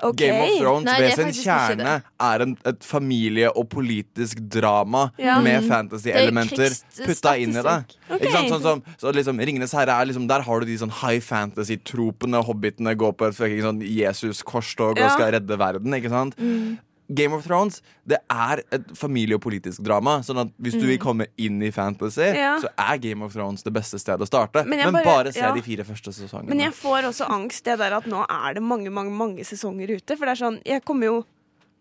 [0.01, 0.31] Okay.
[0.31, 1.91] Game of Thrones Nei, ved sin kjerne
[2.25, 5.35] er en, et familie- og politisk drama Ja.
[5.45, 7.75] med fantasy-elementer er putta inn i det.
[8.07, 8.17] Okay.
[8.17, 8.49] Ikke sant?
[8.55, 12.41] Sånn som, så liksom, Ringenes herre er liksom, Der har du de sånn high fantasy-tropene.
[12.47, 15.05] Hobbitene går på et sånn Jesus-korstog Ja.
[15.05, 15.93] og skal redde verden.
[15.93, 16.33] Ikke sant?
[17.13, 20.19] Game of Thrones det er et familie- og politisk drama.
[20.25, 22.57] Sånn at Hvis du vil komme inn i fantasy, Ja.
[22.59, 24.65] så er Game of Thrones det beste stedet å starte.
[24.65, 25.53] Men Men, bare, bare- se ja.
[25.53, 26.49] de fire første sesongene.
[26.49, 29.89] Men jeg får også angst det der at nå er det mange, mange, mange sesonger
[29.97, 30.17] ute.
[30.17, 31.25] For det er sånn, jeg kommer jo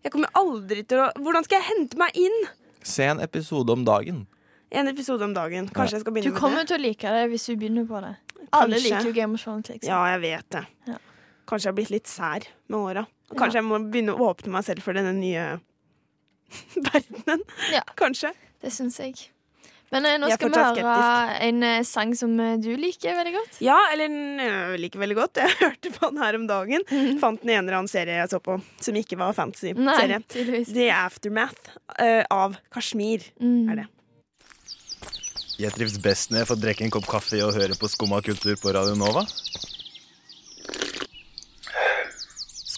[0.03, 2.47] jeg kommer aldri til å Hvordan skal jeg hente meg inn?
[2.83, 4.25] Se en episode om dagen.
[4.71, 5.67] En episode om dagen.
[5.69, 6.39] Kanskje jeg skal begynne med det?
[6.39, 8.15] Du kommer til å like det hvis du begynner på det.
[8.53, 9.67] Alle liker jo Game of Thrones.
[9.69, 9.87] Liksom.
[9.87, 10.65] Ja, jeg vet det.
[10.87, 10.97] Ja.
[11.47, 13.05] Kanskje jeg har blitt litt sær med åra.
[13.37, 15.45] Kanskje jeg må begynne å åpne meg selv for denne nye
[16.89, 17.43] verdenen.
[17.73, 17.83] Ja.
[17.99, 18.33] Kanskje.
[18.61, 19.29] Det syns jeg.
[19.91, 23.57] Men eh, nå skal vi høre en eh, sang som eh, du liker veldig godt.
[23.63, 25.39] Ja, eller jeg liker veldig godt.
[25.43, 26.85] Jeg hørte på den her om dagen.
[27.19, 30.21] Fant den i en eller annen serie jeg så på, som ikke var fantasy-serie.
[30.71, 33.67] The Aftermath uh, av Kashmir Mm.
[33.73, 33.87] er det.
[35.61, 38.55] Jeg trives best når jeg får drikke en kopp kaffe og høre på Skumma kultur
[38.63, 39.25] på Radio Nova.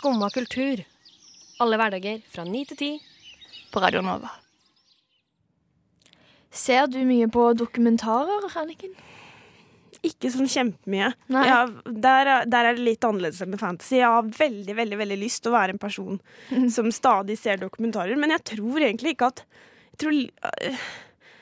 [0.04, 0.82] Skumma kultur.
[1.64, 2.88] Alle hverdager fra ni til ti.
[3.72, 4.34] På Radio Nova.
[6.52, 8.92] Ser du mye på dokumentarer, Anniken?
[10.04, 11.14] Ikke sånn kjempemye.
[11.32, 14.02] Ja, der, er- der er det litt annerledes enn med fantasy.
[14.02, 16.20] Jeg har veldig veldig, veldig lyst til å være en person
[16.76, 20.20] som stadig ser dokumentarer, men jeg tror egentlig ikke at jeg, tror,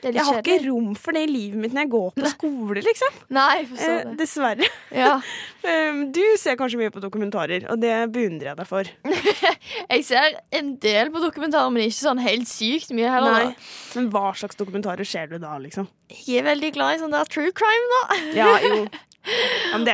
[0.03, 3.19] jeg har ikke rom for det i livet mitt når jeg går på skole, liksom.
[3.37, 4.67] Nei, Eh, dessverre.
[5.01, 5.13] Ja.
[5.63, 8.89] Um, Du ser kanskje mye på dokumentarer, og det beundrer jeg deg for.
[9.91, 13.51] Jeg ser en del på dokumentarer, men ikke sånn helt sykt mye heller.
[13.51, 13.55] Nei.
[13.95, 15.87] Men hva slags dokumentarer ser du da, liksom?
[16.25, 18.19] Jeg er veldig glad i sånn der true crime, da.
[18.35, 18.83] Ja, jo.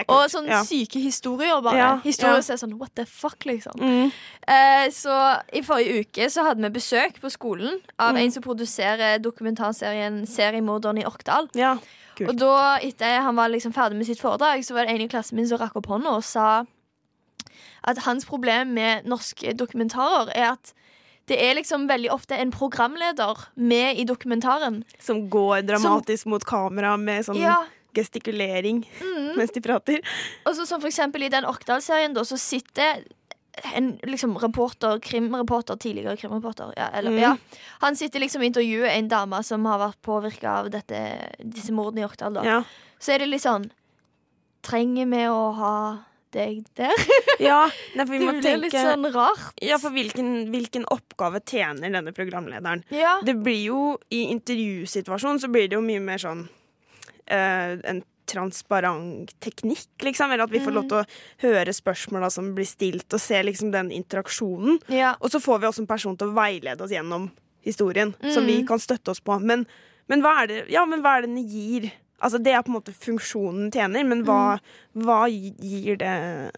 [0.07, 0.61] Og sånn ja.
[0.63, 1.77] syke historier, bare.
[1.77, 2.45] Ja, Historier ja.
[2.45, 3.75] som er sånn what the fuck, liksom.
[3.79, 4.11] Mm.
[4.47, 5.13] Eh, så
[5.53, 8.21] i forrige uke så hadde vi besøk på skolen av Mm.
[8.23, 11.49] en som produserer dokumentarserien 'Seriemorderen i Orkdal'.
[11.55, 11.77] ja.
[12.17, 12.29] Kult.
[12.29, 15.07] Og da, etter han var liksom ferdig med sitt foredrag, så var det en i
[15.07, 16.65] klassen min som rakk opp hånda og sa
[17.83, 20.73] at hans problem med norske dokumentarer er at
[21.29, 24.83] det er liksom veldig ofte en programleder med i dokumentaren.
[24.99, 27.59] Som går dramatisk mot kamera med sånn Ja,
[27.93, 29.16] gestikulering mm.
[29.41, 30.01] mens de prater.
[30.45, 33.05] Og så som for eksempel i den Orkdal-serien, da, så sitter
[33.73, 37.21] en liksom reporter, krimreporter, tidligere krimreporter, ja, eller, Mm.
[37.23, 37.31] ja.
[37.81, 40.99] Han sitter liksom og intervjuer en dame som har vært påvirka av dette,
[41.41, 42.35] disse mordene i Orkdal.
[42.37, 42.43] Da.
[42.45, 42.59] Ja.
[43.01, 43.65] Så er det litt sånn
[44.67, 45.73] Trenger vi å ha
[46.35, 46.91] deg der?
[47.39, 47.69] ja.
[47.95, 49.53] Nei, for vi Det blir tenke litt sånn rart.
[49.63, 52.83] Ja, for hvilken, hvilken oppgave tjener denne programlederen?
[52.93, 53.15] Ja.
[53.23, 56.43] Det blir jo, I intervjusituasjonen så blir det jo mye mer sånn
[57.31, 60.31] uh, en transparent teknikk, liksom.
[60.31, 61.07] Eller at vi får lov til å
[61.45, 64.79] høre spørsmåla som blir stilt, og se liksom den interaksjonen.
[64.91, 65.15] ja.
[65.21, 67.29] Og så får vi også en person til å veilede oss gjennom
[67.65, 68.67] historien, som vi Mm.
[68.67, 69.39] kan støtte oss på.
[69.41, 69.65] Men,
[70.07, 71.91] men, hva er det, ja, men hva er det den gir?
[72.19, 74.59] Altså Det er på en måte funksjonen tjener, men hva,
[74.95, 76.13] hva gir det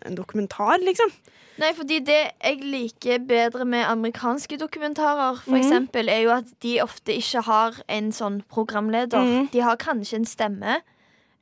[0.05, 1.11] en dokumentar, liksom?
[1.59, 5.59] Nei, fordi det jeg liker bedre med amerikanske dokumentarer, for mm.
[5.59, 9.19] eksempel, er jo at de ofte ikke har en sånn programleder.
[9.19, 9.49] Mm.
[9.51, 10.77] De har kanskje en stemme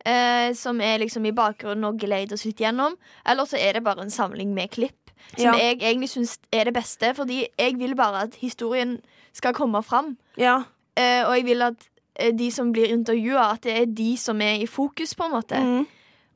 [0.05, 2.95] eh, som er liksom i bakgrunnen og geleider oss litt gjennom.
[3.25, 5.11] Eller så er det bare en samling med klipp.
[5.37, 5.57] Som Ja.
[5.57, 9.01] jeg egentlig syns er det beste, fordi jeg vil bare at historien
[9.33, 10.17] skal komme fram.
[10.37, 10.63] Ja.
[10.97, 11.75] Eh, og jeg vil at
[12.15, 15.31] eh, de som blir intervjua, at det er de som er i fokus, på en
[15.31, 15.59] måte.
[15.59, 15.87] Mm.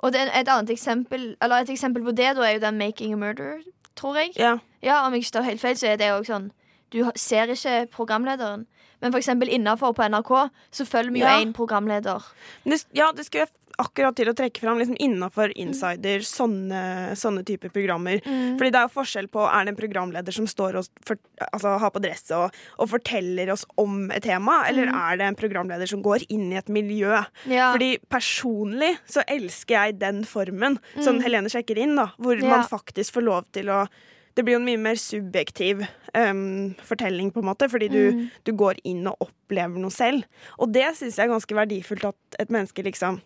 [0.03, 3.13] Og det et annet eksempel Eller et eksempel på det da er jo den 'Making
[3.13, 3.63] a Murder',
[3.95, 4.31] tror jeg.
[4.35, 4.57] ja.
[4.83, 6.51] Ja, Om jeg ikke tar helt feil, så er det òg sånn
[6.91, 8.65] Du ser ikke programlederen,
[9.01, 10.31] Men for eksempel innenfor på NRK
[10.71, 11.39] så følger vi jo Ja.
[11.57, 12.21] programleder.
[12.65, 17.15] Men det, ja, det skulle jeg akkurat til å trekke fram liksom innafor Insider, sånne,
[17.17, 18.19] sånne typer programmer.
[18.21, 21.79] Fordi det er jo forskjell på er det en programleder som står og for, altså,
[21.81, 25.89] har på dress og, og forteller oss om et tema, eller er det en programleder
[25.89, 27.23] som går inn i et miljø?
[27.49, 27.71] Ja.
[27.73, 32.49] Fordi personlig så elsker jeg den formen, som Helene sjekker inn, da, hvor Ja.
[32.57, 33.87] man faktisk får lov til å
[34.35, 35.83] det blir jo en mye mer subjektiv
[36.15, 40.23] um, fortelling, på en måte, fordi du, du går inn og opplever noe selv.
[40.57, 43.19] Og det syns jeg er ganske verdifullt at et menneske liksom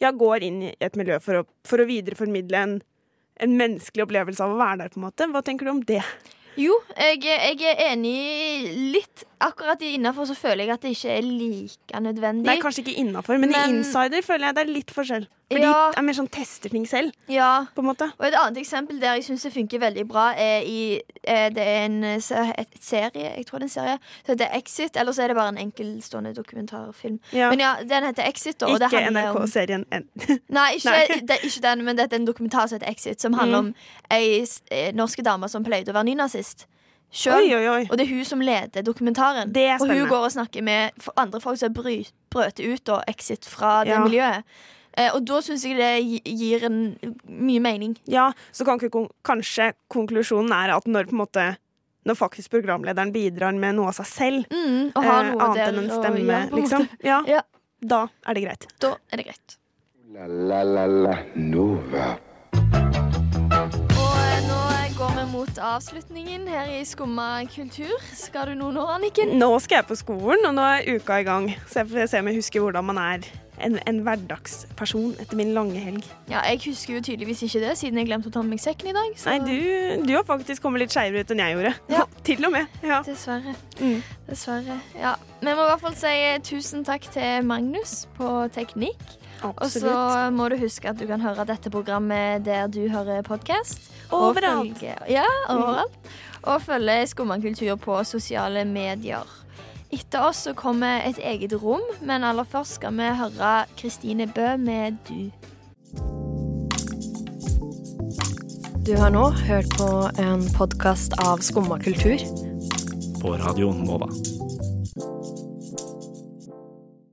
[0.00, 2.76] ja, går inn i et miljø for å, for å videreformidle en,
[3.44, 5.28] en menneskelig opplevelse av å være der, på en måte.
[5.32, 6.00] Hva tenker du om det?
[6.58, 8.14] Jo, jeg, jeg er enig
[8.96, 9.26] litt.
[9.44, 12.48] Akkurat innafor så føler jeg at det ikke er like nødvendig.
[12.48, 15.28] Nei, kanskje ikke innafor, men, Men- i insider føler jeg det er litt forskjell.
[15.50, 15.90] For Ja.
[15.90, 18.06] de er mer sånn tester ting selv, Ja, på en måte.
[18.20, 21.58] Og et annet eksempel der jeg syns det funker veldig bra, er i eh, Det
[21.58, 24.96] er en eh, serie, jeg tror det er en serie, som heter Exit.
[24.96, 27.18] Eller så er det bare en enkeltstående dokumentarfilm.
[27.32, 27.50] Ja.
[27.50, 28.62] Men ja, den heter Exit.
[28.62, 30.06] Og Ikke NRK-serien N.
[30.48, 31.20] Nei, ikke, Nei.
[31.26, 33.66] Det, ikke den, men det er en dokumentar som heter Exit, som handler Mm.
[33.66, 33.74] om
[34.10, 36.66] ei eh, norske dame som pleide å være nynazist.
[37.12, 37.86] Selv, Oi, oi, oi.
[37.90, 39.50] Og det er hun som leder dokumentaren.
[39.52, 43.82] Det og hun går og snakker med andre folk som brøt ut og exit fra
[43.84, 44.04] det Ja.
[44.04, 44.44] miljøet.
[44.98, 46.96] Eh, og da syns jeg det gir en
[47.28, 47.96] mye mening.
[48.10, 51.48] Ja, så kan ikke, kanskje konklusjonen er at når på en måte
[52.08, 56.38] Når faktisk programlederen bidrar med noe av seg selv, Mm, eh, annet enn en stemme,
[56.48, 57.42] en liksom, ja, Ja.
[57.84, 58.66] da er det greit.
[58.80, 59.56] Da er det greit.
[60.14, 62.16] La la la la Nova.
[64.00, 64.60] Og eh, nå
[64.96, 67.92] går vi mot avslutningen her i Skumma kultur.
[68.16, 69.36] Skal du noe nå, Anniken?
[69.38, 71.50] Nå skal jeg på skolen, og nå er uka i gang.
[71.68, 73.28] Så jeg får se om jeg husker hvordan man er
[73.64, 76.04] en, en hverdagsperson etter min lange helg.
[76.30, 78.90] Ja, Jeg husker jo tydeligvis ikke det, siden jeg glemte å ta med meg sekken
[78.92, 79.14] i dag.
[79.20, 81.74] Så Nei, du, du har faktisk kommet litt skeivere ut enn jeg gjorde.
[81.92, 82.04] Ja.
[82.30, 82.80] Til og med.
[82.86, 83.00] Ja.
[83.06, 83.54] Dessverre.
[83.80, 84.00] Mm.
[84.28, 84.78] Dessverre.
[84.98, 85.14] Ja.
[85.40, 89.16] Vi må i hvert fall si eh, tusen takk til Magnus på teknikk.
[89.40, 89.92] Og så
[90.36, 93.88] må du huske at du kan høre dette programmet der du hører podkast.
[94.12, 94.82] Overalt.
[95.08, 95.96] Ja, overalt.
[96.44, 99.24] Og følge Skumma kultur på sosiale medier.
[99.90, 104.52] Etter oss så kommer et eget rom, men aller først skal vi høre Kristine Bø
[104.56, 105.30] med Du.
[108.86, 109.88] Du har nå hørt på
[110.22, 112.22] en podkast av Skumma kultur.
[113.18, 114.06] På Radio Nova.